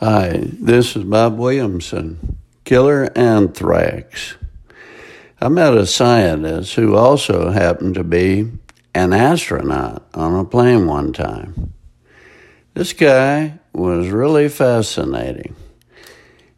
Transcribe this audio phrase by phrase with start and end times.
[0.00, 4.34] Hi, this is Bob Williamson, Killer Anthrax.
[5.40, 8.50] I met a scientist who also happened to be
[8.92, 11.74] an astronaut on a plane one time.
[12.74, 15.54] This guy was really fascinating.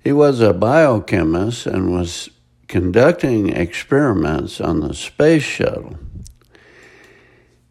[0.03, 2.31] He was a biochemist and was
[2.69, 5.99] conducting experiments on the space shuttle.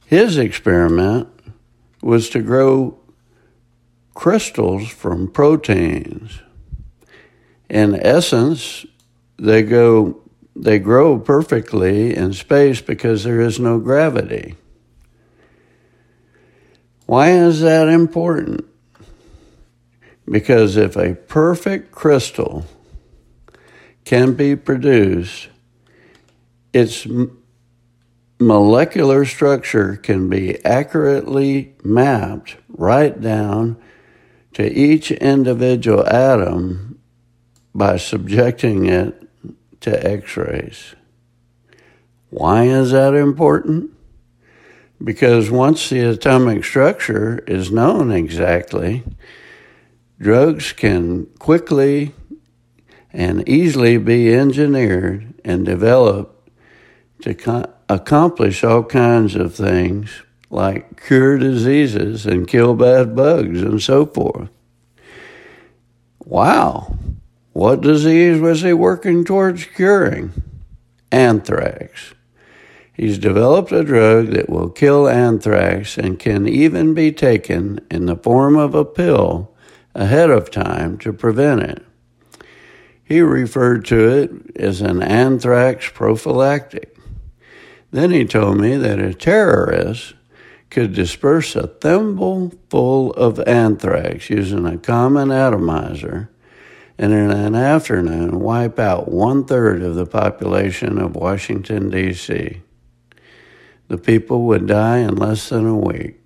[0.06, 1.28] His experiment
[2.04, 3.00] was to grow
[4.16, 6.40] crystals from proteins.
[7.70, 8.86] In essence,
[9.38, 10.22] they go
[10.56, 14.56] they grow perfectly in space because there is no gravity.
[17.06, 18.66] Why is that important?
[20.28, 22.66] Because if a perfect crystal
[24.06, 25.50] can be produced,
[26.74, 27.06] its
[28.40, 33.78] molecular structure can be accurately mapped right down
[34.56, 36.98] to each individual atom
[37.74, 39.22] by subjecting it
[39.82, 40.96] to x rays.
[42.30, 43.92] Why is that important?
[45.04, 49.04] Because once the atomic structure is known exactly,
[50.20, 52.14] drugs can quickly
[53.12, 56.50] and easily be engineered and developed
[57.22, 63.82] to co- accomplish all kinds of things like cure diseases and kill bad bugs and
[63.82, 64.50] so forth.
[66.24, 66.98] Wow.
[67.54, 70.32] What disease was he working towards curing?
[71.12, 72.14] Anthrax.
[72.94, 78.16] He's developed a drug that will kill anthrax and can even be taken in the
[78.16, 79.54] form of a pill
[79.94, 81.86] ahead of time to prevent it.
[83.04, 86.98] He referred to it as an anthrax prophylactic.
[87.92, 90.16] Then he told me that a terrorist
[90.76, 96.30] could disperse a thimble full of anthrax using a common atomizer
[96.98, 102.62] and in an afternoon wipe out one third of the population of Washington, D.C.
[103.88, 106.20] The people would die in less than a week.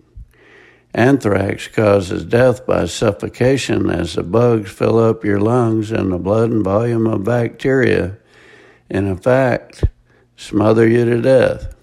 [0.96, 6.50] Anthrax causes death by suffocation as the bugs fill up your lungs and the blood
[6.50, 8.18] and volume of bacteria,
[8.90, 9.84] in fact,
[10.36, 11.76] smother you to death.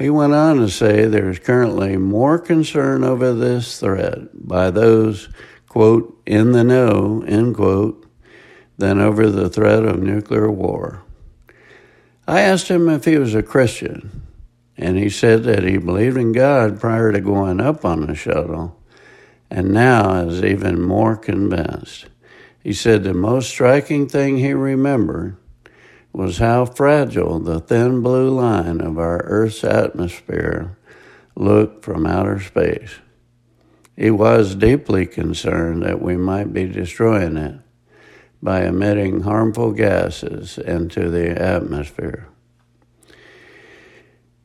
[0.00, 5.28] He went on to say there is currently more concern over this threat by those,
[5.68, 8.06] quote, in the know, end quote,
[8.78, 11.02] than over the threat of nuclear war.
[12.26, 14.22] I asked him if he was a Christian,
[14.78, 18.80] and he said that he believed in God prior to going up on the shuttle,
[19.50, 22.06] and now is even more convinced.
[22.62, 25.36] He said the most striking thing he remembered
[26.12, 30.76] was how fragile the thin blue line of our Earth's atmosphere
[31.36, 32.96] looked from outer space.
[33.96, 37.60] He was deeply concerned that we might be destroying it
[38.42, 42.26] by emitting harmful gases into the atmosphere.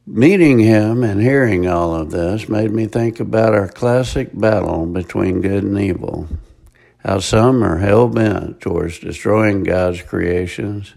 [0.05, 5.41] Meeting him and hearing all of this made me think about our classic battle between
[5.41, 6.27] good and evil.
[6.99, 10.93] How some are hell bent towards destroying God's creations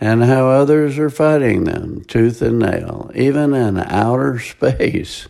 [0.00, 5.28] and how others are fighting them tooth and nail, even in outer space.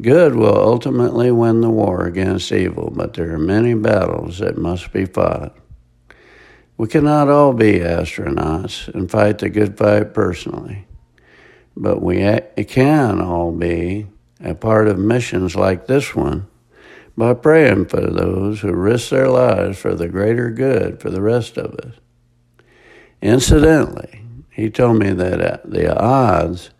[0.00, 4.92] Good will ultimately win the war against evil, but there are many battles that must
[4.92, 5.54] be fought.
[6.78, 10.86] We cannot all be astronauts and fight the good fight personally,
[11.76, 12.16] but we
[12.64, 14.06] can all be
[14.40, 16.48] a part of missions like this one
[17.16, 21.58] by praying for those who risk their lives for the greater good for the rest
[21.58, 21.94] of us.
[23.22, 26.70] Incidentally, he told me that uh, the odds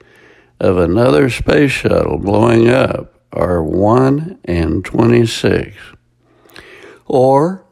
[0.58, 5.76] of another space shuttle blowing up are 1 in 26,
[7.06, 7.64] or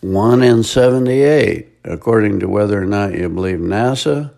[0.00, 4.32] 1 in 78, according to whether or not you believe NASA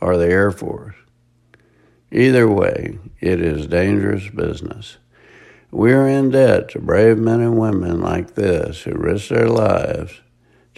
[0.00, 0.96] or the Air Force.
[2.10, 4.98] Either way, it is dangerous business.
[5.70, 10.20] We are in debt to brave men and women like this who risk their lives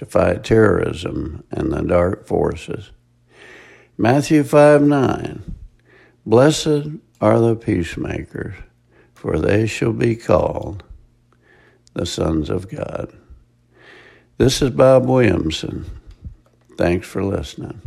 [0.02, 2.90] to fight terrorism and the dark forces.
[3.96, 5.54] Matthew 5 9
[6.26, 6.88] Blessed
[7.20, 8.56] are the peacemakers,
[9.14, 10.82] for they shall be called
[11.94, 13.16] the sons of God.
[14.38, 15.84] This is Bob Williamson.
[16.76, 17.80] Thanks for listening.